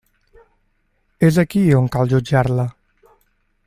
És 1.29 1.37
aquí 1.43 1.63
on 1.81 1.93
cal 1.97 2.13
jutjar-la. 2.15 2.67